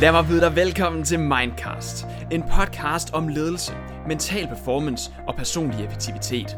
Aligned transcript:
Lad 0.00 0.12
mig 0.12 0.26
byde 0.26 0.40
dig 0.40 0.56
velkommen 0.56 1.04
til 1.04 1.20
Mindcast, 1.20 2.06
en 2.30 2.42
podcast 2.42 3.10
om 3.12 3.28
ledelse, 3.28 3.72
mental 4.08 4.48
performance 4.48 5.10
og 5.28 5.36
personlig 5.36 5.84
effektivitet. 5.84 6.56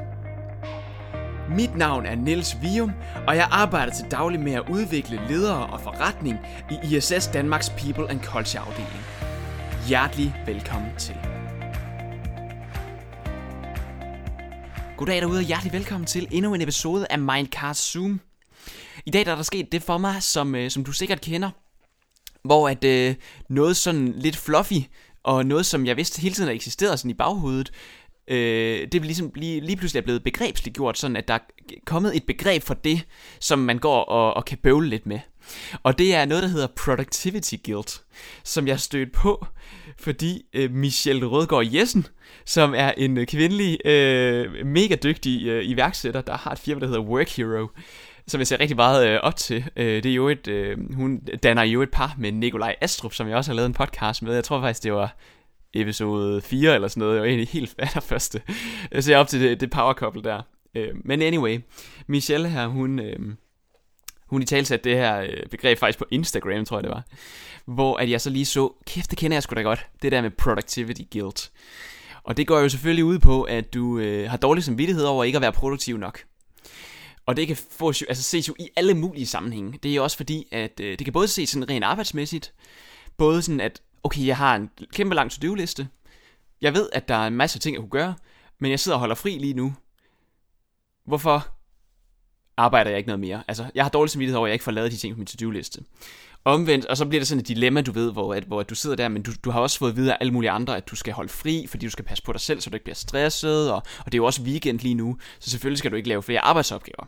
Mit 1.51 1.77
navn 1.77 2.07
er 2.07 2.15
Niels 2.15 2.57
Vium, 2.63 2.93
og 3.27 3.37
jeg 3.37 3.49
arbejder 3.51 3.93
til 3.93 4.05
daglig 4.11 4.41
med 4.41 4.53
at 4.53 4.63
udvikle 4.71 5.21
ledere 5.29 5.67
og 5.67 5.81
forretning 5.81 6.39
i 6.71 6.97
ISS 6.97 7.27
Danmarks 7.27 7.71
People 7.71 8.11
and 8.11 8.21
Culture 8.21 8.63
afdeling. 8.63 9.05
Hjertelig 9.89 10.35
velkommen 10.47 10.91
til. 10.99 11.17
Goddag 14.97 15.21
derude 15.21 15.39
og 15.39 15.45
hjertelig 15.45 15.73
velkommen 15.73 16.07
til 16.07 16.29
endnu 16.31 16.55
en 16.55 16.63
episode 16.63 17.07
af 17.11 17.19
Mindcast 17.19 17.93
Zoom. 17.93 18.21
I 19.07 19.11
dag 19.11 19.27
der 19.27 19.33
er 19.33 19.37
der 19.37 19.43
sket 19.43 19.73
det 19.73 19.83
for 19.83 19.99
mig, 19.99 20.23
som, 20.23 20.55
øh, 20.55 20.71
som 20.71 20.85
du 20.85 20.93
sikkert 20.93 21.21
kender, 21.21 21.51
hvor 22.45 22.69
at 22.69 22.85
øh, 22.85 23.15
noget 23.49 23.77
sådan 23.77 24.13
lidt 24.17 24.37
fluffy, 24.37 24.81
og 25.23 25.47
noget 25.47 25.67
som 25.67 25.87
jeg 25.87 25.97
vidste 25.97 26.21
hele 26.21 26.35
tiden 26.35 26.49
har 26.49 26.55
eksisteret 26.55 26.99
sådan 26.99 27.11
i 27.11 27.15
baghovedet, 27.15 27.73
øh, 28.29 28.89
det 28.93 29.05
ligesom 29.05 29.33
lige, 29.35 29.61
lige 29.61 29.77
pludselig 29.77 30.01
er 30.01 30.05
blevet 30.05 30.25
begrebsligt 30.25 30.77
gjort, 30.77 30.99
sådan 30.99 31.17
at 31.17 31.29
der 31.29 31.35
er 31.35 31.39
kommet 31.87 32.17
et 32.17 32.25
begreb 32.27 32.63
for 32.63 32.75
det, 32.75 33.01
som 33.41 33.59
man 33.59 33.79
går 33.79 34.05
og, 34.05 34.35
og 34.35 34.45
kan 34.45 34.59
bøvle 34.59 34.89
lidt 34.89 35.07
med. 35.07 35.21
Og 35.83 35.99
det 35.99 36.15
er 36.15 36.25
noget, 36.25 36.43
der 36.43 36.49
hedder 36.49 36.67
Productivity 36.67 37.55
Guilt, 37.65 38.03
som 38.45 38.67
jeg 38.67 38.81
stødt 38.81 39.13
på, 39.13 39.47
fordi 39.99 40.43
øh, 40.53 40.71
Michelle 40.71 41.27
Rødgaard 41.27 41.67
Jessen, 41.73 42.07
som 42.45 42.75
er 42.75 42.93
en 42.97 43.27
kvindelig, 43.27 43.87
øh, 43.87 44.67
mega 44.67 44.95
dygtig 44.95 45.47
øh, 45.47 45.65
iværksætter, 45.65 46.21
der 46.21 46.37
har 46.37 46.51
et 46.51 46.59
firma, 46.59 46.81
der 46.81 46.87
hedder 46.87 47.03
Work 47.03 47.29
Hero, 47.29 47.67
som 48.29 48.39
jeg 48.39 48.47
ser 48.47 48.61
rigtig 48.61 48.77
meget 48.77 49.09
øh, 49.09 49.21
op 49.23 49.37
til. 49.37 49.65
Øh, 49.77 50.03
det 50.03 50.11
er 50.11 50.15
jo 50.15 50.29
et, 50.29 50.49
øh, 50.49 50.95
hun 50.95 51.21
danner 51.43 51.63
jo 51.63 51.83
et 51.83 51.91
par 51.91 52.15
med 52.19 52.33
Nikolaj 52.33 52.77
Astrup, 52.81 53.15
som 53.15 53.29
jeg 53.29 53.37
også 53.37 53.51
har 53.51 53.57
lavet 53.57 53.67
en 53.67 53.75
podcast 53.75 54.23
med. 54.23 54.35
Jeg 54.35 54.45
tror 54.45 54.61
faktisk, 54.61 54.83
det 54.83 54.93
var 54.93 55.17
episode 55.75 56.43
4 56.43 56.75
eller 56.75 56.89
sådan 56.89 57.01
noget. 57.01 57.15
Jeg 57.15 57.23
var 57.23 57.29
egentlig 57.29 57.49
helt 57.49 57.75
første. 58.11 58.43
Jeg 58.93 59.05
ser 59.05 59.17
op 59.17 59.29
til 59.29 59.41
det, 59.41 59.61
det 59.61 59.71
power 59.71 59.93
couple 59.93 60.23
der. 60.23 60.43
Øh, 60.75 60.89
men 61.05 61.23
anyway, 61.23 61.61
Michelle 62.07 62.49
her, 62.49 62.67
hun... 62.67 62.99
Øh, 62.99 63.19
hun 64.27 64.43
i 64.43 64.45
talsat 64.45 64.85
det 64.85 64.97
her 64.97 65.21
øh, 65.21 65.47
begreb 65.51 65.79
faktisk 65.79 65.99
på 65.99 66.05
Instagram, 66.11 66.65
tror 66.65 66.77
jeg 66.77 66.85
det 66.85 66.91
var. 66.91 67.05
Hvor 67.65 67.97
at 67.97 68.11
jeg 68.11 68.21
så 68.21 68.31
lige 68.31 68.45
så, 68.45 68.73
kæft 68.87 69.11
det 69.11 69.19
kender 69.19 69.35
jeg 69.35 69.43
sgu 69.43 69.55
da 69.55 69.63
godt, 69.63 69.87
det 70.03 70.13
der 70.13 70.23
med 70.23 70.31
productivity 70.31 71.03
guilt. 71.13 71.51
Og 72.23 72.37
det 72.37 72.47
går 72.47 72.59
jo 72.59 72.69
selvfølgelig 72.69 73.05
ud 73.05 73.19
på, 73.19 73.43
at 73.43 73.75
du 73.75 73.99
øh, 73.99 74.31
har 74.31 74.37
dårlig 74.37 74.65
samvittighed 74.65 75.05
over 75.05 75.25
ikke 75.25 75.37
at 75.37 75.43
være 75.43 75.53
produktiv 75.53 75.97
nok. 75.97 76.21
Og 77.29 77.37
det 77.37 77.47
kan 77.47 77.57
få, 77.57 77.89
altså 77.89 78.23
ses 78.23 78.49
jo 78.49 78.55
i 78.59 78.69
alle 78.77 78.95
mulige 78.95 79.27
sammenhænge. 79.27 79.79
Det 79.83 79.97
er 79.97 80.01
også 80.01 80.17
fordi, 80.17 80.49
at 80.53 80.81
øh, 80.81 80.99
det 80.99 81.05
kan 81.05 81.13
både 81.13 81.29
ses 81.29 81.49
sådan 81.49 81.71
rent 81.71 81.85
arbejdsmæssigt, 81.85 82.53
både 83.17 83.43
sådan 83.43 83.61
at, 83.61 83.83
okay, 84.03 84.27
jeg 84.27 84.37
har 84.37 84.57
en 84.57 84.71
kæmpe 84.93 85.15
lang 85.15 85.31
to-do-liste, 85.31 85.89
jeg 86.61 86.75
ved, 86.75 86.89
at 86.93 87.09
der 87.09 87.15
er 87.15 87.27
en 87.27 87.37
masse 87.37 87.59
ting, 87.59 87.75
jeg 87.75 87.81
kunne 87.81 87.91
gøre, 87.91 88.15
men 88.59 88.71
jeg 88.71 88.81
sidder 88.81 88.97
og 88.97 89.01
holder 89.01 89.15
fri 89.15 89.39
lige 89.39 89.55
nu. 89.55 89.75
Hvorfor 91.05 91.49
arbejder 92.57 92.91
jeg 92.91 92.99
ikke 92.99 93.09
noget 93.09 93.21
mere? 93.21 93.43
Altså, 93.49 93.71
jeg 93.75 93.85
har 93.85 93.91
dårlig 93.91 94.11
samvittighed 94.11 94.39
over, 94.39 94.47
at 94.47 94.51
jeg 94.51 94.55
ikke 94.55 94.65
får 94.65 94.73
lavet 94.73 94.93
de 94.93 94.97
ting 94.97 95.15
på 95.15 95.19
min 95.19 95.27
to-do-liste. 95.27 95.81
Omvendt, 96.45 96.87
og 96.87 96.97
så 96.97 97.07
bliver 97.07 97.21
det 97.21 97.29
sådan 97.29 97.41
et 97.41 97.49
dilemma, 97.49 97.83
du 97.83 97.93
ved, 97.93 98.13
hvor, 98.13 98.35
at, 98.35 98.45
hvor 98.45 98.63
du 98.63 98.75
sidder 98.75 98.97
der, 98.97 99.09
men 99.09 99.23
du, 99.23 99.33
du 99.45 99.51
har 99.51 99.61
også 99.61 99.79
fået 99.79 99.97
videre 99.97 100.15
af 100.15 100.19
alle 100.21 100.33
mulige 100.33 100.51
andre, 100.51 100.77
at 100.77 100.91
du 100.91 100.97
skal 100.97 101.13
holde 101.13 101.29
fri, 101.29 101.67
fordi 101.67 101.87
du 101.87 101.91
skal 101.91 102.05
passe 102.05 102.25
på 102.25 102.33
dig 102.33 102.41
selv, 102.41 102.61
så 102.61 102.71
du 102.71 102.77
ikke 102.77 102.85
bliver 102.85 102.95
stresset, 102.95 103.73
og, 103.73 103.77
og 103.77 104.05
det 104.05 104.15
er 104.15 104.19
jo 104.19 104.25
også 104.25 104.43
weekend 104.43 104.79
lige 104.79 104.95
nu, 104.95 105.19
så 105.39 105.51
selvfølgelig 105.51 105.79
skal 105.79 105.91
du 105.91 105.97
ikke 105.97 106.09
lave 106.09 106.23
flere 106.23 106.41
arbejdsopgaver. 106.41 107.07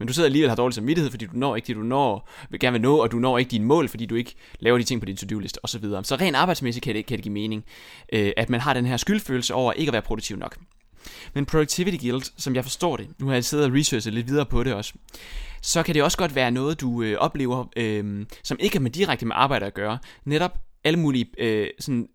Men 0.00 0.06
du 0.06 0.12
sidder 0.12 0.26
alligevel 0.26 0.46
og 0.46 0.50
har 0.50 0.56
dårlig 0.56 0.74
samvittighed, 0.74 1.10
fordi 1.10 1.26
du 1.26 1.32
når 1.34 1.56
ikke 1.56 1.66
det, 1.66 1.76
du 1.76 1.82
når, 1.82 2.28
vil 2.50 2.60
gerne 2.60 2.72
vil 2.72 2.80
nå, 2.80 2.96
og 2.96 3.12
du 3.12 3.18
når 3.18 3.38
ikke 3.38 3.50
dine 3.50 3.64
mål, 3.64 3.88
fordi 3.88 4.06
du 4.06 4.14
ikke 4.14 4.34
laver 4.60 4.78
de 4.78 4.84
ting 4.84 5.00
på 5.00 5.04
din 5.04 5.16
to-do-liste 5.16 5.64
osv. 5.64 5.82
Så, 5.82 6.00
så 6.04 6.16
rent 6.16 6.36
arbejdsmæssigt 6.36 6.84
kan 6.84 6.94
det, 6.94 7.06
kan 7.06 7.16
det 7.16 7.22
give 7.22 7.34
mening, 7.34 7.64
øh, 8.12 8.32
at 8.36 8.50
man 8.50 8.60
har 8.60 8.74
den 8.74 8.86
her 8.86 8.96
skyldfølelse 8.96 9.54
over 9.54 9.72
ikke 9.72 9.90
at 9.90 9.92
være 9.92 10.02
produktiv 10.02 10.36
nok. 10.36 10.56
Men 11.34 11.46
Productivity 11.46 11.96
Guild, 12.06 12.22
som 12.36 12.54
jeg 12.54 12.64
forstår 12.64 12.96
det, 12.96 13.08
nu 13.18 13.26
har 13.26 13.34
jeg 13.34 13.44
siddet 13.44 13.66
og 13.66 13.72
researchet 13.72 14.14
lidt 14.14 14.28
videre 14.28 14.46
på 14.46 14.64
det 14.64 14.74
også, 14.74 14.92
så 15.62 15.82
kan 15.82 15.94
det 15.94 16.02
også 16.02 16.18
godt 16.18 16.34
være 16.34 16.50
noget, 16.50 16.80
du 16.80 17.02
øh, 17.02 17.18
oplever, 17.18 17.64
øh, 17.76 18.26
som 18.42 18.56
ikke 18.60 18.76
er 18.76 18.80
med 18.80 18.90
direkte 18.90 19.26
med 19.26 19.34
arbejde 19.36 19.66
at 19.66 19.74
gøre. 19.74 19.98
Netop 20.24 20.58
alle 20.84 20.98
mulige 20.98 21.26
øh, 21.38 21.68
sådan, 21.80 22.08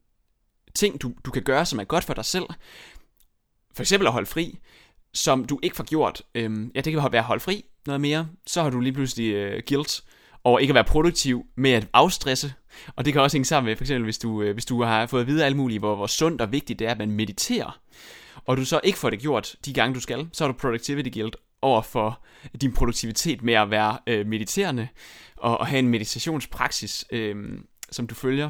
ting, 0.75 1.01
du, 1.01 1.13
du 1.25 1.31
kan 1.31 1.43
gøre, 1.43 1.65
som 1.65 1.79
er 1.79 1.83
godt 1.83 2.03
for 2.03 2.13
dig 2.13 2.25
selv. 2.25 2.45
For 3.75 3.83
eksempel 3.83 4.07
at 4.07 4.13
holde 4.13 4.27
fri, 4.27 4.59
som 5.15 5.45
du 5.45 5.59
ikke 5.63 5.75
får 5.75 5.83
gjort. 5.83 6.21
Øhm, 6.35 6.71
ja, 6.75 6.81
det 6.81 6.93
kan 6.93 7.03
være 7.11 7.17
at 7.17 7.23
holde 7.23 7.43
fri 7.43 7.65
noget 7.85 8.01
mere. 8.01 8.27
Så 8.47 8.63
har 8.63 8.69
du 8.69 8.79
lige 8.79 8.93
pludselig 8.93 9.33
øh, 9.33 9.61
guilt 9.67 10.03
over 10.43 10.59
ikke 10.59 10.71
at 10.71 10.75
være 10.75 10.83
produktiv 10.83 11.45
med 11.55 11.71
at 11.71 11.87
afstresse. 11.93 12.53
Og 12.95 13.05
det 13.05 13.13
kan 13.13 13.21
også 13.21 13.37
hænge 13.37 13.45
sammen 13.45 13.69
med, 13.69 13.75
for 13.75 13.83
eksempel 13.83 14.03
hvis 14.03 14.17
du, 14.17 14.41
øh, 14.41 14.53
hvis 14.53 14.65
du 14.65 14.83
har 14.83 15.05
fået 15.05 15.21
at 15.21 15.27
vide 15.27 15.45
alt 15.45 15.55
muligt, 15.55 15.79
hvor, 15.79 15.95
hvor 15.95 16.07
sundt 16.07 16.41
og 16.41 16.51
vigtigt 16.51 16.79
det 16.79 16.87
er, 16.87 16.91
at 16.91 16.97
man 16.97 17.11
mediterer 17.11 17.79
og 18.45 18.57
du 18.57 18.65
så 18.65 18.79
ikke 18.83 18.99
får 18.99 19.09
det 19.09 19.19
gjort 19.19 19.55
de 19.65 19.73
gange, 19.73 19.95
du 19.95 19.99
skal, 19.99 20.27
så 20.33 20.43
har 20.43 20.51
du 20.51 20.57
productivity 20.57 21.09
guilt 21.09 21.35
over 21.61 21.81
for 21.81 22.23
din 22.61 22.73
produktivitet 22.73 23.43
med 23.43 23.53
at 23.53 23.69
være 23.69 23.97
øh, 24.07 24.27
mediterende 24.27 24.87
og, 25.35 25.57
og 25.57 25.67
have 25.67 25.79
en 25.79 25.87
meditationspraksis, 25.87 27.05
øh, 27.11 27.59
som 27.91 28.07
du 28.07 28.15
følger 28.15 28.49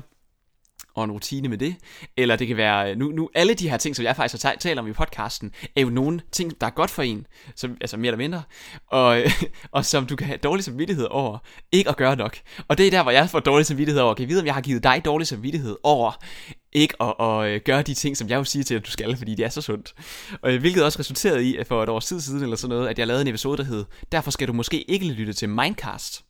og 0.96 1.04
en 1.04 1.12
rutine 1.12 1.48
med 1.48 1.58
det. 1.58 1.76
Eller 2.18 2.36
det 2.36 2.48
kan 2.48 2.58
være, 2.58 2.92
øh, 2.92 2.98
nu, 2.98 3.08
nu 3.12 3.30
alle 3.36 3.54
de 3.54 3.70
her 3.70 3.78
ting, 3.78 3.96
som 3.96 4.06
jeg 4.06 4.16
faktisk 4.16 4.44
har 4.44 4.56
talt 4.60 4.80
om 4.80 4.88
i 4.88 4.94
podcasten, 4.94 5.52
er 5.76 5.82
jo 5.82 5.90
nogle 5.90 6.22
ting, 6.32 6.62
der 6.62 6.68
er 6.68 6.72
godt 6.72 6.92
for 6.92 7.02
en, 7.02 7.28
som, 7.56 7.78
altså 7.82 7.98
mere 7.98 8.08
eller 8.08 8.18
mindre, 8.18 8.44
og, 8.88 9.22
og 9.72 9.86
som 9.86 10.06
du 10.06 10.16
kan 10.16 10.28
have 10.28 10.38
dårlig 10.38 10.64
samvittighed 10.64 11.08
over, 11.10 11.38
ikke 11.72 11.90
at 11.90 11.98
gøre 11.98 12.16
nok. 12.16 12.38
Og 12.68 12.78
det 12.78 12.88
er 12.88 12.92
der, 12.92 13.04
hvor 13.04 13.12
jeg 13.12 13.30
får 13.30 13.40
dårlig 13.40 13.66
samvittighed 13.66 14.02
over. 14.02 14.14
Kan 14.14 14.22
jeg 14.22 14.30
vide, 14.30 14.40
om 14.40 14.46
jeg 14.46 14.54
har 14.54 14.62
givet 14.62 14.84
dig 14.84 15.02
dårlig 15.06 15.28
samvittighed 15.28 15.76
over, 15.84 16.24
ikke 16.72 17.02
at, 17.02 17.14
at, 17.20 17.46
at 17.46 17.64
gøre 17.64 17.82
de 17.82 17.94
ting, 17.94 18.18
som 18.18 18.30
jeg 18.30 18.38
jo 18.38 18.44
siger 18.44 18.64
til, 18.64 18.76
at 18.76 18.86
du 18.86 18.92
skal, 18.92 19.18
fordi 19.18 19.36
det 19.36 19.46
er 19.46 19.50
så 19.50 19.62
sundt. 19.62 19.94
Og, 20.42 20.54
øh, 20.54 20.60
hvilket 20.60 20.84
også 20.84 21.00
resulterede 21.00 21.44
i, 21.44 21.58
at 21.58 21.68
for 21.68 21.84
et 21.84 21.90
års 21.90 22.06
tid 22.06 22.22
siden 22.22 22.44
eller 22.44 22.56
sådan 22.56 22.76
noget, 22.76 22.88
at 22.88 23.00
jeg 23.00 23.08
lavede 23.08 23.22
en 23.22 23.28
episode, 23.28 23.58
der 23.58 23.64
hed, 23.64 23.86
derfor 24.12 24.32
skal 24.32 24.48
du 24.48 24.54
måske 24.54 24.92
ikke 24.92 25.08
lytte 25.08 25.34
til 25.34 25.50
Mindcast. 25.50 26.25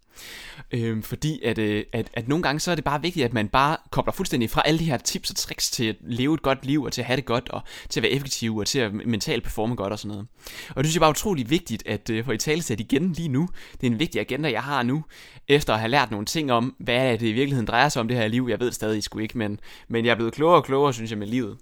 Øhm, 0.71 1.03
fordi 1.03 1.41
at, 1.43 1.57
øh, 1.57 1.83
at, 1.93 2.09
at 2.13 2.27
nogle 2.27 2.43
gange 2.43 2.59
så 2.59 2.71
er 2.71 2.75
det 2.75 2.83
bare 2.83 3.01
vigtigt, 3.01 3.25
at 3.25 3.33
man 3.33 3.47
bare 3.47 3.77
kobler 3.91 4.13
fuldstændig 4.13 4.49
fra 4.49 4.61
alle 4.65 4.79
de 4.79 4.85
her 4.85 4.97
tips 4.97 5.29
og 5.29 5.35
tricks 5.35 5.71
til 5.71 5.85
at 5.85 5.95
leve 6.01 6.33
et 6.33 6.41
godt 6.41 6.65
liv, 6.65 6.83
og 6.83 6.93
til 6.93 7.01
at 7.01 7.05
have 7.05 7.15
det 7.15 7.25
godt, 7.25 7.49
og 7.49 7.61
til 7.89 7.99
at 7.99 8.03
være 8.03 8.11
effektiv, 8.11 8.57
og 8.57 8.67
til 8.67 8.79
at 8.79 8.93
mentalt 8.93 9.43
performe 9.43 9.75
godt 9.75 9.93
og 9.93 9.99
sådan 9.99 10.09
noget. 10.09 10.27
Og 10.69 10.83
det 10.83 10.85
synes 10.85 10.95
jeg 10.95 11.01
bare 11.01 11.09
er 11.09 11.13
utrolig 11.13 11.49
vigtigt 11.49 11.87
at 11.87 12.09
øh, 12.09 12.25
få 12.25 12.31
i 12.31 12.37
tale 12.37 12.61
sat 12.61 12.79
igen 12.79 13.11
lige 13.11 13.29
nu. 13.29 13.49
Det 13.71 13.87
er 13.87 13.91
en 13.91 13.99
vigtig 13.99 14.21
agenda, 14.21 14.51
jeg 14.51 14.63
har 14.63 14.83
nu, 14.83 15.03
efter 15.47 15.73
at 15.73 15.79
have 15.79 15.89
lært 15.89 16.11
nogle 16.11 16.25
ting 16.25 16.51
om, 16.51 16.75
hvad 16.79 17.11
det 17.11 17.27
i 17.27 17.31
virkeligheden 17.31 17.67
drejer 17.67 17.89
sig 17.89 17.99
om 17.99 18.07
det 18.07 18.17
her 18.17 18.27
liv. 18.27 18.47
Jeg 18.49 18.59
ved 18.59 18.67
det 18.67 18.75
stadig 18.75 19.03
sgu 19.03 19.19
ikke, 19.19 19.37
men, 19.37 19.59
men 19.87 20.05
jeg 20.05 20.11
er 20.11 20.15
blevet 20.15 20.33
klogere 20.33 20.57
og 20.57 20.63
klogere, 20.63 20.93
synes 20.93 21.11
jeg, 21.11 21.19
med 21.19 21.27
livet 21.27 21.57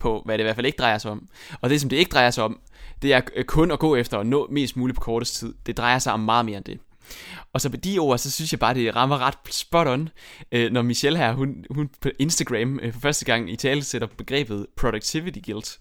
på, 0.00 0.22
hvad 0.24 0.38
det 0.38 0.42
i 0.42 0.46
hvert 0.46 0.56
fald 0.56 0.66
ikke 0.66 0.76
drejer 0.76 0.98
sig 0.98 1.10
om. 1.10 1.28
Og 1.60 1.70
det, 1.70 1.80
som 1.80 1.90
det 1.90 1.96
ikke 1.96 2.08
drejer 2.08 2.30
sig 2.30 2.44
om, 2.44 2.60
det 3.02 3.12
er 3.12 3.20
øh, 3.36 3.44
kun 3.44 3.70
at 3.70 3.78
gå 3.78 3.96
efter 3.96 4.18
at 4.18 4.26
nå 4.26 4.48
mest 4.50 4.76
muligt 4.76 4.96
på 4.96 5.00
kortest 5.00 5.34
tid. 5.34 5.54
Det 5.66 5.76
drejer 5.76 5.98
sig 5.98 6.12
om 6.12 6.20
meget 6.20 6.44
mere 6.44 6.56
end 6.56 6.64
det. 6.64 6.78
Og 7.52 7.60
så 7.60 7.68
med 7.68 7.78
de 7.78 7.98
ord, 7.98 8.18
så 8.18 8.30
synes 8.30 8.52
jeg 8.52 8.60
bare, 8.60 8.74
det 8.74 8.96
rammer 8.96 9.18
ret 9.18 9.34
spot 9.50 9.86
on, 9.86 10.08
øh, 10.52 10.72
når 10.72 10.82
Michelle 10.82 11.18
her, 11.18 11.32
hun, 11.32 11.64
hun 11.70 11.90
på 12.00 12.10
Instagram 12.18 12.80
øh, 12.82 12.92
for 12.92 13.00
første 13.00 13.24
gang 13.24 13.50
i 13.50 13.56
tale 13.56 13.84
sætter 13.84 14.08
begrebet 14.16 14.66
productivity 14.76 15.38
guilt, 15.50 15.78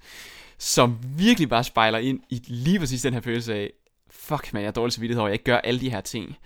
som 0.58 0.98
virkelig 1.18 1.50
bare 1.50 1.64
spejler 1.64 2.00
ind 2.00 2.20
i 2.30 2.42
lige 2.48 2.80
præcis 2.80 3.02
den 3.02 3.14
her 3.14 3.22
følelse 3.22 3.54
af, 3.54 3.72
fuck 4.12 4.54
man, 4.54 4.62
jeg 4.62 4.68
er 4.68 4.72
dårlig 4.72 4.94
samvittighed 4.94 5.20
over, 5.20 5.30
jeg 5.30 5.34
ikke 5.34 5.44
gør 5.44 5.58
alle 5.58 5.80
de 5.80 5.90
her 5.90 6.02
ting. 6.02 6.38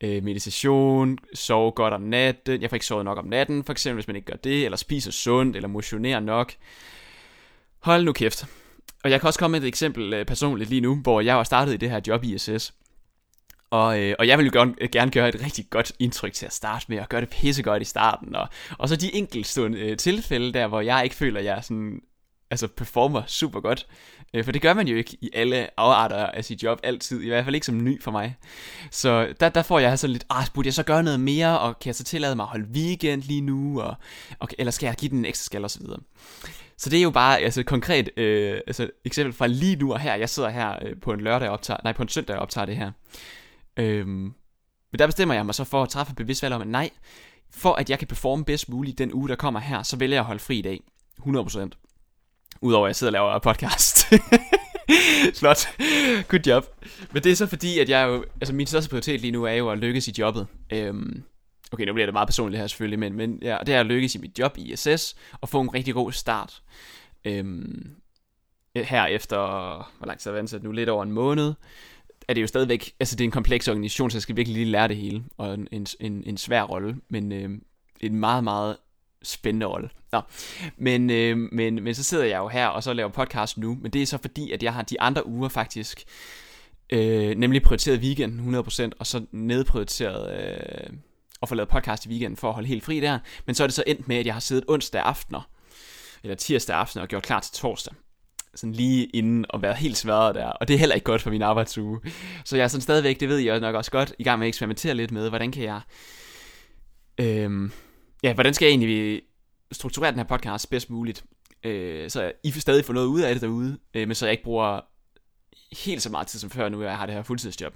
Øh, 0.00 0.24
meditation, 0.24 1.18
sove 1.34 1.72
godt 1.72 1.94
om 1.94 2.00
natten, 2.00 2.62
jeg 2.62 2.70
får 2.70 2.76
ikke 2.76 2.86
sovet 2.86 3.04
nok 3.04 3.18
om 3.18 3.26
natten, 3.26 3.64
for 3.64 3.72
eksempel 3.72 3.96
hvis 3.96 4.06
man 4.06 4.16
ikke 4.16 4.26
gør 4.26 4.36
det, 4.36 4.64
eller 4.64 4.76
spiser 4.76 5.10
sundt, 5.10 5.56
eller 5.56 5.68
motionerer 5.68 6.20
nok. 6.20 6.52
Hold 7.80 8.04
nu 8.04 8.12
kæft. 8.12 8.46
Og 9.04 9.10
jeg 9.10 9.20
kan 9.20 9.26
også 9.26 9.38
komme 9.38 9.52
med 9.52 9.62
et 9.62 9.68
eksempel 9.68 10.14
øh, 10.14 10.26
personligt 10.26 10.70
lige 10.70 10.80
nu, 10.80 10.96
hvor 10.96 11.20
jeg 11.20 11.36
var 11.36 11.42
startet 11.42 11.74
i 11.74 11.76
det 11.76 11.90
her 11.90 12.00
job 12.06 12.24
i 12.24 12.34
ISS. 12.34 12.74
Og, 13.70 14.00
øh, 14.00 14.14
og 14.18 14.26
jeg 14.26 14.38
vil 14.38 14.46
jo 14.46 14.52
gerne, 14.52 14.74
gerne 14.92 15.10
gøre 15.10 15.28
et 15.28 15.44
rigtig 15.44 15.66
godt 15.70 15.92
indtryk 15.98 16.32
til 16.32 16.46
at 16.46 16.52
starte 16.52 16.86
med, 16.88 17.00
og 17.00 17.08
gøre 17.08 17.20
det 17.20 17.28
pissegodt 17.28 17.82
i 17.82 17.84
starten. 17.84 18.36
Og, 18.36 18.48
og 18.78 18.88
så 18.88 18.96
de 18.96 19.14
enkeltstående 19.14 19.78
øh, 19.78 19.96
tilfælde 19.96 20.52
der, 20.52 20.66
hvor 20.66 20.80
jeg 20.80 21.04
ikke 21.04 21.16
føler, 21.16 21.38
at 21.38 21.44
jeg 21.44 21.58
sådan, 21.62 22.00
altså 22.50 22.68
performer 22.68 23.22
super 23.26 23.60
godt. 23.60 23.86
Øh, 24.34 24.44
for 24.44 24.52
det 24.52 24.62
gør 24.62 24.74
man 24.74 24.88
jo 24.88 24.96
ikke 24.96 25.16
i 25.20 25.30
alle 25.34 25.80
afarter 25.80 26.26
af 26.26 26.44
sit 26.44 26.62
job 26.62 26.80
altid, 26.82 27.22
i 27.22 27.28
hvert 27.28 27.44
fald 27.44 27.54
ikke 27.54 27.66
som 27.66 27.84
ny 27.84 28.02
for 28.02 28.10
mig. 28.10 28.36
Så 28.90 29.34
der, 29.40 29.48
der 29.48 29.62
får 29.62 29.78
jeg 29.78 29.98
sådan 29.98 30.12
lidt, 30.12 30.24
ah, 30.30 30.46
burde 30.54 30.66
jeg 30.66 30.74
så 30.74 30.82
gøre 30.82 31.02
noget 31.02 31.20
mere, 31.20 31.58
og 31.58 31.78
kan 31.78 31.86
jeg 31.88 31.94
så 31.94 32.04
tillade 32.04 32.36
mig 32.36 32.42
at 32.42 32.48
holde 32.48 32.68
weekend 32.74 33.22
lige 33.22 33.40
nu, 33.40 33.80
og, 33.80 33.94
og, 34.38 34.48
eller 34.58 34.70
skal 34.70 34.86
jeg 34.86 34.94
give 34.94 35.10
den 35.10 35.18
en 35.18 35.24
ekstra 35.24 35.44
skal, 35.44 35.64
og 35.64 35.70
så 35.70 35.78
videre. 35.80 36.00
Så 36.76 36.90
det 36.90 36.98
er 36.98 37.02
jo 37.02 37.10
bare 37.10 37.38
altså, 37.38 37.60
et 37.60 37.66
konkret 37.66 38.10
øh, 38.16 38.60
altså, 38.66 38.90
eksempel 39.04 39.32
fra 39.32 39.46
lige 39.46 39.76
nu 39.76 39.92
og 39.92 40.00
her. 40.00 40.14
Jeg 40.14 40.28
sidder 40.28 40.48
her 40.48 40.74
øh, 40.82 40.96
på 41.02 41.12
en 41.12 41.20
lørdag 41.20 41.48
og 41.48 41.52
optager, 41.52 41.80
nej, 41.84 41.92
på 41.92 42.02
en 42.02 42.08
søndag 42.08 42.36
og 42.36 42.42
optager 42.42 42.64
det 42.64 42.76
her. 42.76 42.90
Øhm, 43.80 44.34
men 44.92 44.98
der 44.98 45.06
bestemmer 45.06 45.34
jeg 45.34 45.46
mig 45.46 45.54
så 45.54 45.64
for 45.64 45.82
at 45.82 45.88
træffe 45.88 46.10
et 46.10 46.16
bevidst 46.16 46.42
valg 46.42 46.54
om, 46.54 46.60
at 46.60 46.68
nej, 46.68 46.90
for 47.50 47.72
at 47.72 47.90
jeg 47.90 47.98
kan 47.98 48.08
performe 48.08 48.44
bedst 48.44 48.68
muligt 48.68 48.98
den 48.98 49.14
uge, 49.14 49.28
der 49.28 49.36
kommer 49.36 49.60
her, 49.60 49.82
så 49.82 49.96
vælger 49.96 50.16
jeg 50.16 50.20
at 50.20 50.26
holde 50.26 50.40
fri 50.40 50.58
i 50.58 50.62
dag. 50.62 50.80
100%. 51.20 51.68
Udover 52.60 52.86
at 52.86 52.88
jeg 52.88 52.96
sidder 52.96 53.20
og 53.20 53.28
laver 53.30 53.38
podcast. 53.38 54.06
Flot. 55.38 55.68
Good 56.28 56.46
job. 56.46 56.66
Men 57.12 57.24
det 57.24 57.32
er 57.32 57.36
så 57.36 57.46
fordi, 57.46 57.78
at 57.78 57.88
jeg 57.88 58.08
jo, 58.08 58.24
altså 58.34 58.54
min 58.54 58.66
største 58.66 58.90
prioritet 58.90 59.20
lige 59.20 59.30
nu 59.30 59.44
er 59.44 59.52
jo 59.52 59.70
at 59.70 59.78
lykkes 59.78 60.08
i 60.08 60.14
jobbet. 60.18 60.46
Øhm, 60.72 61.24
Okay, 61.72 61.84
nu 61.84 61.92
bliver 61.92 62.06
det 62.06 62.12
meget 62.12 62.28
personligt 62.28 62.60
her 62.60 62.66
selvfølgelig, 62.66 62.98
men, 62.98 63.14
men 63.14 63.38
ja, 63.42 63.58
det 63.66 63.74
er 63.74 63.80
at 63.80 63.86
lykkes 63.86 64.14
i 64.14 64.18
mit 64.18 64.38
job 64.38 64.58
i 64.58 64.72
ISS, 64.72 65.16
og 65.40 65.48
få 65.48 65.60
en 65.60 65.74
rigtig 65.74 65.94
god 65.94 66.12
start. 66.12 66.62
Øhm, 67.24 67.90
her 68.76 69.06
efter, 69.06 69.36
hvor 69.98 70.06
lang 70.06 70.18
tid 70.18 70.30
har 70.30 70.34
jeg 70.36 70.42
ansat 70.42 70.62
nu, 70.62 70.72
lidt 70.72 70.88
over 70.88 71.02
en 71.02 71.12
måned, 71.12 71.54
er 72.30 72.34
det 72.34 72.42
jo 72.42 72.46
stadigvæk, 72.46 72.92
altså 73.00 73.16
det 73.16 73.24
er 73.24 73.28
en 73.28 73.30
kompleks 73.30 73.68
organisation, 73.68 74.10
så 74.10 74.16
jeg 74.16 74.22
skal 74.22 74.36
virkelig 74.36 74.56
lige 74.56 74.70
lære 74.70 74.88
det 74.88 74.96
hele, 74.96 75.24
og 75.38 75.54
en, 75.54 75.68
en, 75.72 75.86
en, 76.00 76.22
en 76.26 76.36
svær 76.36 76.62
rolle, 76.62 76.96
men 77.08 77.32
øh, 77.32 77.50
en 78.00 78.14
meget, 78.14 78.44
meget 78.44 78.76
spændende 79.22 79.66
rolle. 79.66 79.88
Nå. 80.12 80.20
Men, 80.76 81.10
øh, 81.10 81.36
men, 81.36 81.82
men 81.84 81.94
så 81.94 82.04
sidder 82.04 82.24
jeg 82.24 82.38
jo 82.38 82.48
her, 82.48 82.66
og 82.66 82.82
så 82.82 82.92
laver 82.92 83.10
podcast 83.10 83.58
nu, 83.58 83.78
men 83.82 83.90
det 83.90 84.02
er 84.02 84.06
så 84.06 84.18
fordi, 84.18 84.52
at 84.52 84.62
jeg 84.62 84.74
har 84.74 84.82
de 84.82 85.00
andre 85.00 85.26
uger 85.26 85.48
faktisk, 85.48 86.04
øh, 86.92 87.36
nemlig 87.36 87.62
prioriteret 87.62 88.00
weekenden 88.00 88.54
100%, 88.54 88.90
og 88.98 89.06
så 89.06 89.24
nedprioriteret 89.32 90.42
øh, 90.42 90.96
at 91.42 91.48
få 91.48 91.54
lavet 91.54 91.68
podcast 91.68 92.06
i 92.06 92.08
weekenden 92.08 92.36
for 92.36 92.48
at 92.48 92.54
holde 92.54 92.68
helt 92.68 92.84
fri 92.84 93.00
der, 93.00 93.18
men 93.46 93.54
så 93.54 93.62
er 93.62 93.66
det 93.66 93.74
så 93.74 93.84
endt 93.86 94.08
med, 94.08 94.16
at 94.16 94.26
jeg 94.26 94.34
har 94.34 94.40
siddet 94.40 94.64
onsdag 94.68 95.02
aftener, 95.02 95.50
eller 96.22 96.34
tirsdag 96.34 96.76
aften 96.76 97.00
og 97.00 97.08
gjort 97.08 97.22
klar 97.22 97.40
til 97.40 97.52
torsdag 97.52 97.94
sådan 98.54 98.72
lige 98.72 99.06
inden 99.06 99.44
og 99.48 99.62
været 99.62 99.76
helt 99.76 99.96
sværet 99.96 100.34
der, 100.34 100.46
og 100.46 100.68
det 100.68 100.74
er 100.74 100.78
heller 100.78 100.94
ikke 100.94 101.04
godt 101.04 101.22
for 101.22 101.30
min 101.30 101.42
arbejdsuge. 101.42 102.00
Så 102.44 102.56
jeg 102.56 102.64
er 102.64 102.68
sådan 102.68 102.82
stadigvæk, 102.82 103.20
det 103.20 103.28
ved 103.28 103.38
jeg 103.38 103.60
nok 103.60 103.74
også 103.74 103.90
godt, 103.90 104.14
i 104.18 104.24
gang 104.24 104.38
med 104.38 104.46
at 104.46 104.48
eksperimentere 104.48 104.94
lidt 104.94 105.10
med, 105.10 105.28
hvordan 105.28 105.52
kan 105.52 105.62
jeg, 105.62 105.80
øhm, 107.18 107.72
ja, 108.22 108.32
hvordan 108.34 108.54
skal 108.54 108.66
jeg 108.66 108.70
egentlig 108.70 109.22
strukturere 109.72 110.10
den 110.10 110.18
her 110.18 110.26
podcast 110.26 110.70
bedst 110.70 110.90
muligt, 110.90 111.24
øh, 111.64 112.10
så 112.10 112.32
I 112.44 112.50
stadig 112.50 112.84
få 112.84 112.92
noget 112.92 113.06
ud 113.06 113.20
af 113.20 113.34
det 113.34 113.42
derude, 113.42 113.78
øh, 113.94 114.08
men 114.08 114.14
så 114.14 114.26
jeg 114.26 114.32
ikke 114.32 114.44
bruger 114.44 114.80
helt 115.84 116.02
så 116.02 116.10
meget 116.10 116.26
tid 116.26 116.38
som 116.38 116.50
før, 116.50 116.68
nu 116.68 116.82
jeg 116.82 116.96
har 116.96 117.06
det 117.06 117.14
her 117.14 117.22
fuldtidsjob. 117.22 117.74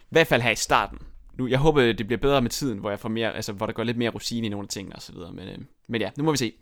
I 0.00 0.08
hvert 0.10 0.26
fald 0.26 0.42
her 0.42 0.50
i 0.50 0.56
starten. 0.56 0.98
Nu, 1.38 1.46
jeg 1.46 1.58
håber, 1.58 1.92
det 1.92 2.06
bliver 2.06 2.20
bedre 2.20 2.42
med 2.42 2.50
tiden, 2.50 2.78
hvor 2.78 2.90
jeg 2.90 3.00
får 3.00 3.08
mere, 3.08 3.34
altså, 3.34 3.52
hvor 3.52 3.66
der 3.66 3.72
går 3.72 3.84
lidt 3.84 3.96
mere 3.96 4.10
rutine 4.10 4.46
i 4.46 4.50
nogle 4.50 4.64
af 4.64 4.68
tingene 4.68 4.96
og 4.96 5.02
så 5.02 5.12
videre, 5.12 5.32
men, 5.32 5.48
øh, 5.48 5.58
men 5.88 6.00
ja, 6.00 6.10
nu 6.16 6.24
må 6.24 6.30
vi 6.30 6.36
se. 6.36 6.52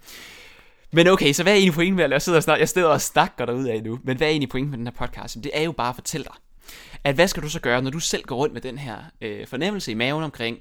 Men 0.92 1.06
okay, 1.06 1.32
så 1.32 1.42
hvad 1.42 1.52
er 1.52 1.56
egentlig 1.56 1.74
pointen 1.74 1.96
med 1.96 2.04
at 2.04 2.10
jeg 2.10 2.22
sidder 2.22 2.38
og, 2.38 2.42
snakker, 2.42 2.60
jeg 2.60 2.68
sidder 2.68 2.88
og 2.88 3.00
snakker 3.00 3.46
dig 3.46 3.54
ud 3.54 3.64
af 3.64 3.82
nu, 3.82 3.98
men 4.04 4.16
hvad 4.16 4.26
er 4.26 4.30
egentlig 4.30 4.48
pointen 4.48 4.70
med 4.70 4.78
den 4.78 4.86
her 4.86 5.06
podcast? 5.06 5.34
Det 5.34 5.50
er 5.54 5.62
jo 5.62 5.72
bare 5.72 5.88
at 5.88 5.94
fortælle 5.94 6.24
dig, 6.24 6.34
at 7.04 7.14
hvad 7.14 7.28
skal 7.28 7.42
du 7.42 7.48
så 7.48 7.60
gøre, 7.60 7.82
når 7.82 7.90
du 7.90 8.00
selv 8.00 8.22
går 8.22 8.36
rundt 8.36 8.54
med 8.54 8.60
den 8.60 8.78
her 8.78 8.96
øh, 9.20 9.46
fornemmelse 9.46 9.90
i 9.90 9.94
maven 9.94 10.24
omkring, 10.24 10.58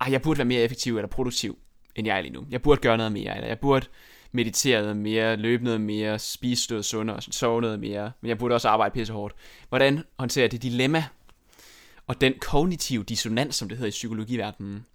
at 0.00 0.12
jeg 0.12 0.22
burde 0.22 0.38
være 0.38 0.44
mere 0.44 0.60
effektiv 0.60 0.96
eller 0.96 1.08
produktiv, 1.08 1.58
end 1.96 2.06
jeg 2.06 2.16
er 2.16 2.20
lige 2.20 2.32
nu. 2.32 2.46
Jeg 2.50 2.62
burde 2.62 2.80
gøre 2.80 2.96
noget 2.96 3.12
mere, 3.12 3.34
eller 3.34 3.48
jeg 3.48 3.58
burde 3.58 3.86
meditere 4.32 4.80
noget 4.80 4.96
mere, 4.96 5.36
løbe 5.36 5.64
noget 5.64 5.80
mere, 5.80 6.18
spise 6.18 6.70
noget 6.70 6.84
sundere, 6.84 7.22
sove 7.22 7.60
noget 7.60 7.80
mere, 7.80 8.12
men 8.20 8.28
jeg 8.28 8.38
burde 8.38 8.54
også 8.54 8.68
arbejde 8.68 8.92
pisse 8.92 9.12
hårdt. 9.12 9.34
Hvordan 9.68 10.04
håndterer 10.18 10.44
jeg 10.44 10.52
det 10.52 10.62
dilemma, 10.62 11.04
og 12.06 12.20
den 12.20 12.34
kognitive 12.40 13.04
dissonans, 13.04 13.56
som 13.56 13.68
det 13.68 13.78
hedder 13.78 13.88
i 13.88 13.90
psykologiverdenen, 13.90 14.86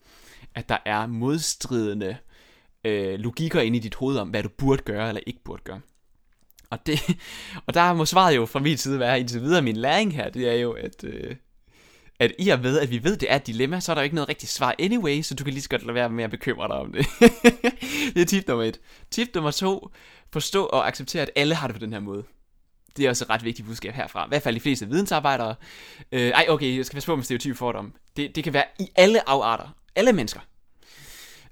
at 0.55 0.69
der 0.69 0.77
er 0.85 1.07
modstridende 1.07 2.07
øh, 2.07 2.15
Øh, 2.85 3.19
logikker 3.19 3.61
ind 3.61 3.75
i 3.75 3.79
dit 3.79 3.95
hoved 3.95 4.17
om, 4.17 4.29
hvad 4.29 4.43
du 4.43 4.49
burde 4.57 4.83
gøre 4.83 5.07
eller 5.07 5.21
ikke 5.25 5.43
burde 5.43 5.63
gøre. 5.63 5.81
Og, 6.69 6.85
det, 6.85 6.99
og 7.67 7.73
der 7.73 7.93
må 7.93 8.05
svaret 8.05 8.35
jo 8.35 8.45
fra 8.45 8.59
min 8.59 8.77
side 8.77 8.99
være, 8.99 9.19
indtil 9.19 9.41
videre 9.41 9.61
min 9.61 9.77
læring 9.77 10.15
her, 10.15 10.29
det 10.29 10.49
er 10.49 10.53
jo, 10.53 10.71
at, 10.71 11.03
øh, 11.03 11.35
at 12.19 12.31
i 12.39 12.49
og 12.49 12.63
ved, 12.63 12.79
at 12.79 12.91
vi 12.91 13.03
ved, 13.03 13.17
det 13.17 13.31
er 13.31 13.35
et 13.35 13.47
dilemma, 13.47 13.79
så 13.79 13.91
er 13.91 13.93
der 13.93 14.01
jo 14.01 14.03
ikke 14.03 14.15
noget 14.15 14.29
rigtigt 14.29 14.51
svar 14.51 14.75
anyway, 14.79 15.21
så 15.21 15.35
du 15.35 15.43
kan 15.43 15.53
lige 15.53 15.63
så 15.63 15.69
godt 15.69 15.85
lade 15.85 15.95
være 15.95 16.09
med 16.09 16.23
at 16.23 16.31
bekymre 16.31 16.67
dig 16.67 16.75
om 16.75 16.93
det. 16.93 17.05
det 18.13 18.21
er 18.21 18.25
tip 18.25 18.47
nummer 18.47 18.63
et. 18.63 18.79
Tip 19.11 19.27
nummer 19.35 19.51
to, 19.51 19.89
forstå 20.33 20.65
og 20.65 20.87
acceptere, 20.87 21.21
at 21.21 21.31
alle 21.35 21.55
har 21.55 21.67
det 21.67 21.75
på 21.75 21.79
den 21.85 21.93
her 21.93 21.99
måde. 21.99 22.23
Det 22.97 23.05
er 23.05 23.09
også 23.09 23.25
et 23.25 23.29
ret 23.29 23.43
vigtigt 23.43 23.67
budskab 23.67 23.93
herfra. 23.93 24.25
I 24.25 24.27
hvert 24.27 24.41
fald 24.41 24.55
de 24.55 24.59
fleste 24.59 24.87
vidensarbejdere. 24.87 25.55
Øh, 26.11 26.29
ej, 26.29 26.45
okay, 26.49 26.77
jeg 26.77 26.85
skal 26.85 26.95
passe 26.95 27.07
på 27.07 27.15
med 27.15 27.23
stereotyp 27.23 27.57
fordom. 27.57 27.93
Det, 28.17 28.35
det 28.35 28.43
kan 28.43 28.53
være 28.53 28.65
i 28.79 28.87
alle 28.95 29.29
afarter. 29.29 29.75
Alle 29.95 30.13
mennesker. 30.13 30.39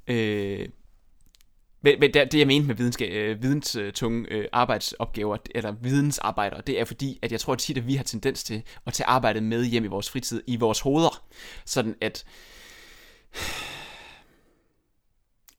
Øh, 0.08 0.68
men, 1.82 2.00
men 2.00 2.14
det, 2.14 2.32
det 2.32 2.40
jeg 2.40 2.48
mente 2.48 2.68
med 2.68 2.76
videnskab, 2.76 3.12
øh, 3.12 3.42
videnstunge 3.42 4.32
øh, 4.32 4.46
arbejdsopgaver, 4.52 5.38
eller 5.56 5.72
vidensarbejder, 5.72 6.62
det 6.62 6.80
er 6.80 6.86
fordi, 6.86 7.20
at 7.22 7.32
jeg 7.32 7.40
tror 7.40 7.56
tit, 7.56 7.78
at 7.78 7.88
vi 7.88 7.96
har 7.96 8.04
tendens 8.04 8.44
til 8.44 8.64
at 8.86 8.94
tage 8.94 9.08
arbejdet 9.08 9.44
med 9.44 9.66
hjem 9.66 9.84
i 9.84 9.88
vores 9.88 10.10
fritid, 10.10 10.44
i 10.48 10.56
vores 10.56 10.80
hoveder. 10.80 11.24
Sådan 11.66 11.96
at... 12.02 12.26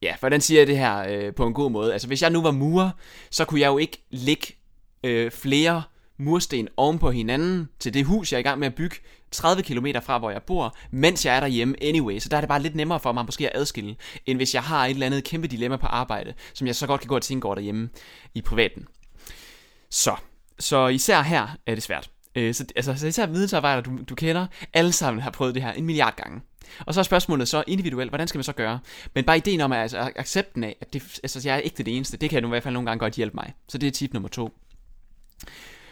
Ja, 0.02 0.16
hvordan 0.20 0.40
siger 0.40 0.60
jeg 0.60 0.66
det 0.66 0.78
her 0.78 1.04
øh, 1.08 1.34
på 1.34 1.46
en 1.46 1.54
god 1.54 1.70
måde? 1.70 1.92
Altså, 1.92 2.08
hvis 2.08 2.22
jeg 2.22 2.30
nu 2.30 2.42
var 2.42 2.50
murer, 2.50 2.90
så 3.30 3.44
kunne 3.44 3.60
jeg 3.60 3.68
jo 3.68 3.78
ikke 3.78 4.04
lægge 4.10 4.46
øh, 5.04 5.30
flere 5.30 5.82
mursten 6.20 6.68
oven 6.76 6.98
på 6.98 7.10
hinanden 7.10 7.68
til 7.78 7.94
det 7.94 8.04
hus, 8.04 8.32
jeg 8.32 8.36
er 8.36 8.40
i 8.40 8.42
gang 8.42 8.58
med 8.58 8.66
at 8.66 8.74
bygge 8.74 8.96
30 9.30 9.62
km 9.62 9.86
fra, 10.02 10.18
hvor 10.18 10.30
jeg 10.30 10.42
bor, 10.42 10.76
mens 10.90 11.26
jeg 11.26 11.36
er 11.36 11.40
derhjemme 11.40 11.74
anyway. 11.82 12.18
Så 12.18 12.28
der 12.28 12.36
er 12.36 12.40
det 12.40 12.48
bare 12.48 12.62
lidt 12.62 12.74
nemmere 12.74 13.00
for 13.00 13.12
mig 13.12 13.24
måske 13.24 13.46
at 13.46 13.60
adskille, 13.60 13.96
end 14.26 14.38
hvis 14.38 14.54
jeg 14.54 14.62
har 14.62 14.86
et 14.86 14.90
eller 14.90 15.06
andet 15.06 15.24
kæmpe 15.24 15.48
dilemma 15.48 15.76
på 15.76 15.86
arbejde, 15.86 16.34
som 16.54 16.66
jeg 16.66 16.76
så 16.76 16.86
godt 16.86 17.00
kan 17.00 17.08
gå 17.08 17.14
og 17.14 17.22
tænke 17.22 17.46
over 17.46 17.54
derhjemme 17.54 17.88
i 18.34 18.40
privaten. 18.42 18.86
Så, 19.90 20.16
så 20.58 20.88
især 20.88 21.22
her 21.22 21.48
er 21.66 21.74
det 21.74 21.82
svært. 21.82 22.10
Øh, 22.34 22.54
så, 22.54 22.64
altså, 22.76 22.96
så 22.96 23.06
især 23.06 23.26
vidensarbejdere, 23.26 23.82
du, 23.82 23.98
du 24.08 24.14
kender, 24.14 24.46
alle 24.72 24.92
sammen 24.92 25.22
har 25.22 25.30
prøvet 25.30 25.54
det 25.54 25.62
her 25.62 25.72
en 25.72 25.84
milliard 25.84 26.16
gange. 26.16 26.40
Og 26.86 26.94
så 26.94 27.00
er 27.00 27.04
spørgsmålet 27.04 27.48
så 27.48 27.64
individuelt, 27.66 28.10
hvordan 28.10 28.28
skal 28.28 28.38
man 28.38 28.44
så 28.44 28.52
gøre? 28.52 28.78
Men 29.14 29.24
bare 29.24 29.36
ideen 29.36 29.60
om, 29.60 29.72
at 29.72 29.78
altså, 29.78 30.12
accepten 30.16 30.64
af, 30.64 30.76
at 30.80 30.92
det, 30.92 31.02
altså, 31.22 31.40
jeg 31.44 31.54
er 31.54 31.58
ikke 31.58 31.82
det 31.82 31.96
eneste, 31.96 32.16
det 32.16 32.30
kan 32.30 32.42
nu 32.42 32.48
i 32.48 32.50
hvert 32.50 32.62
fald 32.62 32.74
nogle 32.74 32.86
gange 32.86 32.98
godt 32.98 33.14
hjælpe 33.14 33.34
mig. 33.34 33.52
Så 33.68 33.78
det 33.78 33.86
er 33.86 33.90
tip 33.90 34.12
nummer 34.12 34.28
to. 34.28 34.52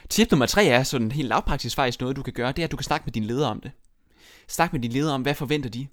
Tip 0.08 0.30
nummer 0.30 0.46
tre 0.46 0.66
er 0.66 0.82
sådan 0.82 1.12
helt 1.12 1.28
lavpraktisk 1.28 1.76
faktisk 1.76 2.00
noget, 2.00 2.16
du 2.16 2.22
kan 2.22 2.32
gøre, 2.32 2.52
det 2.52 2.58
er, 2.58 2.64
at 2.64 2.70
du 2.70 2.76
kan 2.76 2.84
snakke 2.84 3.04
med 3.04 3.12
din 3.12 3.24
leder 3.24 3.46
om 3.46 3.60
det. 3.60 3.70
Snak 4.48 4.72
med 4.72 4.80
din 4.80 4.92
leder 4.92 5.14
om, 5.14 5.22
hvad 5.22 5.34
forventer 5.34 5.70
de? 5.70 5.86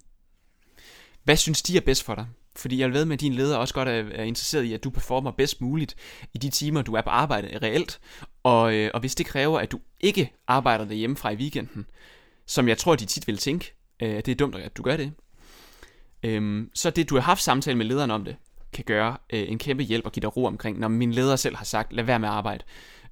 Hvad 1.24 1.36
synes 1.36 1.62
de 1.62 1.76
er 1.76 1.80
bedst 1.80 2.04
for 2.04 2.14
dig? 2.14 2.26
Fordi 2.56 2.80
jeg 2.80 2.92
ved 2.92 3.04
med, 3.04 3.16
at 3.16 3.20
din 3.20 3.34
leder 3.34 3.56
også 3.56 3.74
godt 3.74 3.88
er, 3.88 4.22
interesseret 4.22 4.64
i, 4.64 4.72
at 4.72 4.84
du 4.84 4.90
performer 4.90 5.30
bedst 5.30 5.60
muligt 5.60 5.96
i 6.34 6.38
de 6.38 6.50
timer, 6.50 6.82
du 6.82 6.94
er 6.94 7.00
på 7.00 7.10
arbejde 7.10 7.58
reelt. 7.62 8.00
Og, 8.42 8.74
øh, 8.74 8.90
og 8.94 9.00
hvis 9.00 9.14
det 9.14 9.26
kræver, 9.26 9.58
at 9.58 9.72
du 9.72 9.80
ikke 10.00 10.32
arbejder 10.46 10.84
derhjemme 10.84 11.16
fra 11.16 11.30
i 11.30 11.36
weekenden, 11.36 11.86
som 12.46 12.68
jeg 12.68 12.78
tror, 12.78 12.96
de 12.96 13.04
tit 13.04 13.26
vil 13.26 13.38
tænke, 13.38 13.74
øh, 14.02 14.16
at 14.16 14.26
det 14.26 14.32
er 14.32 14.36
dumt, 14.36 14.54
at 14.54 14.76
du 14.76 14.82
gør 14.82 14.96
det, 14.96 15.12
øh, 16.22 16.66
så 16.74 16.90
det, 16.90 17.10
du 17.10 17.14
har 17.14 17.22
haft 17.22 17.42
samtale 17.42 17.78
med 17.78 17.86
lederen 17.86 18.10
om 18.10 18.24
det, 18.24 18.36
kan 18.72 18.84
gøre 18.84 19.16
øh, 19.32 19.44
en 19.48 19.58
kæmpe 19.58 19.82
hjælp 19.82 20.06
og 20.06 20.12
give 20.12 20.20
dig 20.20 20.36
ro 20.36 20.44
omkring, 20.44 20.78
når 20.78 20.88
min 20.88 21.12
leder 21.12 21.36
selv 21.36 21.56
har 21.56 21.64
sagt, 21.64 21.92
lad 21.92 22.04
være 22.04 22.18
med 22.18 22.28
at 22.28 22.34
arbejde 22.34 22.64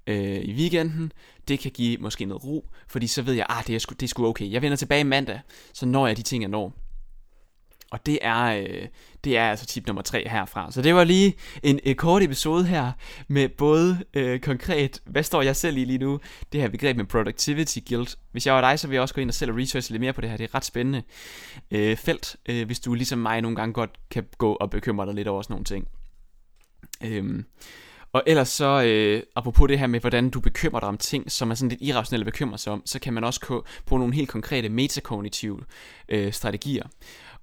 øh, 0.07 0.41
i 0.41 0.53
weekenden. 0.53 1.13
Det 1.49 1.59
kan 1.59 1.71
give 1.71 1.99
måske 1.99 2.25
noget 2.25 2.45
ro, 2.45 2.69
fordi 2.89 3.07
så 3.07 3.23
ved 3.23 3.35
jeg, 3.35 3.47
ah, 3.49 3.67
det 3.67 3.75
er, 3.75 3.79
sgu, 3.79 3.93
det 3.93 4.03
er 4.03 4.09
sgu 4.09 4.27
okay. 4.27 4.51
Jeg 4.51 4.63
vender 4.63 4.77
tilbage 4.77 5.05
mandag, 5.05 5.41
så 5.73 5.87
når 5.87 6.07
jeg 6.07 6.17
de 6.17 6.23
ting, 6.23 6.43
jeg 6.43 6.51
når. 6.51 6.73
Og 7.91 8.07
det 8.07 8.19
er, 8.23 8.45
øh, 8.45 8.89
det 9.25 9.37
er 9.37 9.51
altså 9.51 9.67
tip 9.67 9.87
nummer 9.87 10.03
tre 10.03 10.29
herfra. 10.29 10.73
Så 10.73 10.83
det 10.83 10.95
var 10.95 11.05
lige 11.05 11.35
en, 11.63 11.81
øh, 11.87 11.95
kort 11.95 12.23
episode 12.23 12.67
her 12.67 12.93
med 13.29 13.49
både 13.49 14.05
øh, 14.15 14.41
konkret, 14.41 15.03
hvad 15.05 15.23
står 15.23 15.43
jeg 15.43 15.57
selv 15.57 15.77
i 15.77 15.85
lige 15.85 15.99
nu, 15.99 16.21
det 16.53 16.61
her 16.61 16.69
begreb 16.69 16.97
med 16.97 17.05
productivity 17.05 17.79
guilt. 17.89 18.19
Hvis 18.33 18.47
jeg 18.47 18.55
var 18.55 18.61
dig, 18.61 18.79
så 18.79 18.89
vil 18.89 18.95
jeg 18.95 19.03
også 19.03 19.15
gå 19.15 19.21
ind 19.21 19.31
og 19.31 19.35
selv 19.35 19.51
og 19.51 19.59
researche 19.59 19.93
lidt 19.93 20.01
mere 20.01 20.13
på 20.13 20.21
det 20.21 20.31
her. 20.31 20.37
Det 20.37 20.45
er 20.45 20.49
et 20.49 20.55
ret 20.55 20.65
spændende 20.65 21.03
øh, 21.71 21.97
felt, 21.97 22.37
øh, 22.49 22.67
hvis 22.67 22.81
du 22.81 22.95
ligesom 22.95 23.19
mig 23.19 23.41
nogle 23.41 23.57
gange 23.57 23.73
godt 23.73 23.91
kan 24.11 24.25
gå 24.39 24.53
og 24.53 24.71
bekymre 24.71 25.07
dig 25.07 25.15
lidt 25.15 25.29
over 25.29 25.43
sådan 25.43 25.55
nogle 25.55 25.65
ting. 25.65 25.89
Øh, 27.05 27.45
og 28.15 28.23
ellers 28.27 28.49
så, 28.49 28.83
øh, 28.83 29.23
apropos 29.37 29.69
det 29.69 29.79
her 29.79 29.87
med, 29.87 30.01
hvordan 30.01 30.31
du 30.31 30.41
bekymrer 30.41 30.81
dig 30.81 30.89
om 30.89 30.99
ting, 30.99 31.31
som 31.31 31.51
er 31.51 31.55
sådan 31.55 31.69
lidt 31.69 31.83
irrationelle 31.83 32.25
bekymre 32.25 32.59
sig 32.59 32.73
om, 32.73 32.83
så 32.87 32.99
kan 32.99 33.13
man 33.13 33.25
også 33.25 33.63
bruge 33.87 34.01
nogle 34.01 34.15
helt 34.15 34.29
konkrete 34.29 34.69
metakognitive 34.69 35.61
øh, 36.09 36.33
strategier. 36.33 36.85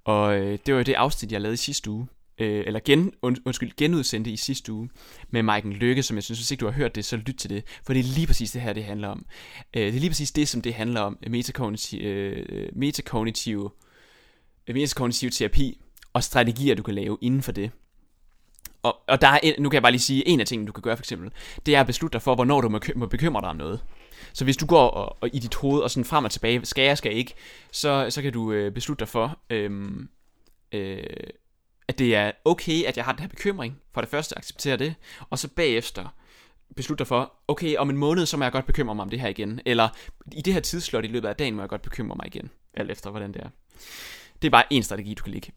Og 0.03 0.37
øh, 0.37 0.59
det 0.65 0.73
var 0.73 0.79
jo 0.79 0.83
det 0.83 0.93
afsnit, 0.93 1.31
jeg 1.31 1.41
lavede 1.41 1.53
i 1.53 1.57
sidste 1.57 1.89
uge, 1.89 2.07
øh, 2.37 2.63
eller 2.65 2.79
gen, 2.85 3.13
und, 3.21 3.37
undskyld, 3.45 3.71
genudsendte 3.77 4.31
i 4.31 4.37
sidste 4.37 4.73
uge 4.73 4.89
med 5.29 5.43
Maiken 5.43 5.73
Lykke, 5.73 6.03
som 6.03 6.15
jeg 6.15 6.23
synes, 6.23 6.39
hvis 6.39 6.51
ikke 6.51 6.61
du 6.61 6.65
har 6.65 6.73
hørt 6.73 6.95
det, 6.95 7.05
så 7.05 7.17
lyt 7.17 7.35
til 7.35 7.49
det, 7.49 7.63
for 7.83 7.93
det 7.93 7.99
er 7.99 8.03
lige 8.03 8.27
præcis 8.27 8.51
det 8.51 8.61
her, 8.61 8.73
det 8.73 8.83
handler 8.83 9.07
om. 9.07 9.25
Øh, 9.73 9.81
det 9.81 9.95
er 9.95 9.99
lige 9.99 10.09
præcis 10.09 10.31
det, 10.31 10.47
som 10.47 10.61
det 10.61 10.73
handler 10.73 11.01
om, 11.01 11.17
øh, 11.23 11.31
metakognitiv, 11.31 12.01
øh, 12.01 12.69
metakognitiv, 12.73 13.71
øh, 14.67 14.75
metakognitiv 14.75 15.31
terapi, 15.31 15.81
og 16.13 16.23
strategier, 16.23 16.75
du 16.75 16.83
kan 16.83 16.95
lave 16.95 17.17
inden 17.21 17.41
for 17.41 17.51
det. 17.51 17.71
Og, 18.83 18.97
og 19.07 19.21
der 19.21 19.27
er, 19.27 19.39
en, 19.43 19.53
nu 19.59 19.69
kan 19.69 19.75
jeg 19.75 19.81
bare 19.81 19.91
lige 19.91 20.01
sige, 20.01 20.27
en 20.27 20.39
af 20.39 20.45
tingene, 20.45 20.67
du 20.67 20.71
kan 20.71 20.81
gøre 20.81 20.97
for 20.97 21.01
eksempel, 21.01 21.31
det 21.65 21.75
er 21.75 21.79
at 21.79 21.88
beslutte 21.88 22.13
dig 22.13 22.21
for, 22.21 22.35
hvornår 22.35 22.61
du 22.61 22.69
må, 22.69 22.79
må 22.95 23.05
bekymre 23.05 23.41
dig 23.41 23.50
om 23.50 23.55
noget. 23.55 23.83
Så 24.33 24.43
hvis 24.43 24.57
du 24.57 24.65
går 24.65 24.88
og, 24.88 25.17
og 25.21 25.29
i 25.33 25.39
dit 25.39 25.55
hoved 25.55 25.81
og 25.81 25.91
sådan 25.91 26.05
frem 26.05 26.25
og 26.25 26.31
tilbage, 26.31 26.65
skal 26.65 26.83
jeg, 26.83 26.97
skal 26.97 27.09
jeg 27.09 27.17
ikke, 27.17 27.33
så, 27.71 28.07
så 28.09 28.21
kan 28.21 28.33
du 28.33 28.51
øh, 28.51 28.71
beslutte 28.71 29.00
dig 29.00 29.07
for, 29.07 29.39
øhm, 29.50 30.09
øh, 30.71 31.03
at 31.88 32.00
det 32.00 32.15
er 32.15 32.31
okay, 32.45 32.83
at 32.83 32.97
jeg 32.97 33.05
har 33.05 33.11
den 33.11 33.19
her 33.19 33.27
bekymring. 33.27 33.77
For 33.93 34.01
det 34.01 34.09
første 34.09 34.38
acceptere 34.38 34.77
det, 34.77 34.95
og 35.29 35.39
så 35.39 35.47
bagefter 35.55 36.15
beslutte 36.75 37.01
dig 37.01 37.07
for, 37.07 37.33
okay, 37.47 37.75
om 37.75 37.89
en 37.89 37.97
måned, 37.97 38.25
så 38.25 38.38
må 38.38 38.45
jeg 38.45 38.51
godt 38.51 38.65
bekymre 38.65 38.95
mig 38.95 39.03
om 39.03 39.09
det 39.09 39.19
her 39.19 39.27
igen. 39.27 39.59
Eller 39.65 39.89
i 40.31 40.41
det 40.41 40.53
her 40.53 40.61
tidslot 40.61 41.05
i 41.05 41.07
løbet 41.07 41.27
af 41.27 41.35
dagen, 41.35 41.55
må 41.55 41.61
jeg 41.61 41.69
godt 41.69 41.81
bekymre 41.81 42.15
mig 42.15 42.27
igen. 42.27 42.50
Alt 42.73 42.91
efter, 42.91 43.09
hvordan 43.09 43.33
det 43.33 43.41
er. 43.41 43.50
Det 44.41 44.47
er 44.47 44.51
bare 44.51 44.73
en 44.73 44.83
strategi, 44.83 45.13
du 45.13 45.23
kan 45.23 45.31
lægge. 45.31 45.51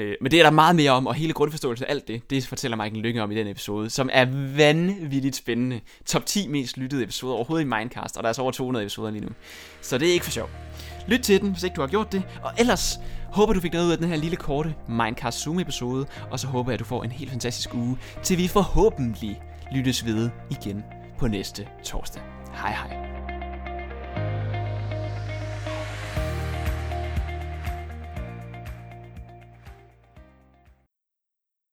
Øh, 0.00 0.14
men 0.20 0.30
det 0.30 0.38
er 0.38 0.42
der 0.42 0.50
meget 0.50 0.76
mere 0.76 0.90
om, 0.90 1.06
og 1.06 1.14
hele 1.14 1.32
grundforståelsen 1.32 1.86
af 1.86 1.90
alt 1.90 2.08
det, 2.08 2.30
det 2.30 2.46
fortæller 2.46 2.76
Michael 2.76 3.02
Lykke 3.02 3.22
om 3.22 3.30
i 3.30 3.34
den 3.34 3.46
episode, 3.46 3.90
som 3.90 4.10
er 4.12 4.24
vanvittigt 4.56 5.36
spændende. 5.36 5.80
Top 6.06 6.26
10 6.26 6.48
mest 6.48 6.76
lyttede 6.76 7.02
episoder 7.02 7.34
overhovedet 7.34 7.64
i 7.64 7.68
Mindcast, 7.68 8.16
og 8.16 8.22
der 8.22 8.28
er 8.28 8.32
så 8.32 8.42
over 8.42 8.52
200 8.52 8.84
episoder 8.84 9.10
lige 9.10 9.24
nu. 9.24 9.30
Så 9.80 9.98
det 9.98 10.08
er 10.08 10.12
ikke 10.12 10.24
for 10.24 10.32
sjov. 10.32 10.50
Lyt 11.08 11.20
til 11.20 11.40
den, 11.40 11.50
hvis 11.52 11.62
ikke 11.62 11.74
du 11.74 11.80
har 11.80 11.88
gjort 11.88 12.12
det, 12.12 12.22
og 12.42 12.50
ellers 12.58 12.98
håber 13.32 13.52
du 13.52 13.60
fik 13.60 13.72
noget 13.72 13.86
ud 13.86 13.92
af 13.92 13.98
den 13.98 14.08
her 14.08 14.16
lille 14.16 14.36
korte 14.36 14.74
Mindcast 14.88 15.38
Zoom-episode, 15.38 16.06
og 16.30 16.40
så 16.40 16.46
håber 16.46 16.70
jeg, 16.70 16.74
at 16.74 16.80
du 16.80 16.84
får 16.84 17.04
en 17.04 17.12
helt 17.12 17.30
fantastisk 17.30 17.74
uge, 17.74 17.98
til 18.22 18.38
vi 18.38 18.48
forhåbentlig 18.48 19.42
lyttes 19.74 20.06
ved 20.06 20.30
igen 20.50 20.84
på 21.18 21.28
næste 21.28 21.68
torsdag. 21.84 22.22
Hej 22.54 22.72
hej. 22.72 23.09